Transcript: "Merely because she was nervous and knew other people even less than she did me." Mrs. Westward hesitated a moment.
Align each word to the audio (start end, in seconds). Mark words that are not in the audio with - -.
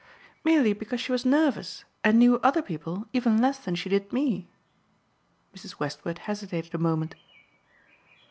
"Merely 0.43 0.73
because 0.73 0.99
she 0.99 1.11
was 1.11 1.25
nervous 1.27 1.85
and 2.03 2.17
knew 2.17 2.37
other 2.39 2.63
people 2.63 3.07
even 3.13 3.39
less 3.39 3.59
than 3.59 3.75
she 3.75 3.87
did 3.87 4.11
me." 4.11 4.49
Mrs. 5.55 5.79
Westward 5.79 6.17
hesitated 6.17 6.73
a 6.73 6.79
moment. 6.79 7.13